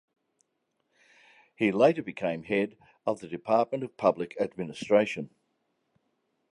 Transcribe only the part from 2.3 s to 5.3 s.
Head of the Department of Public Administration.